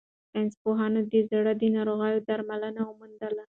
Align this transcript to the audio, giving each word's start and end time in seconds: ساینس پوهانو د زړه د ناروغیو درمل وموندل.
ساینس 0.31 0.53
پوهانو 0.63 0.99
د 1.11 1.13
زړه 1.31 1.53
د 1.61 1.63
ناروغیو 1.75 2.25
درمل 2.27 2.63
وموندل. 2.89 3.35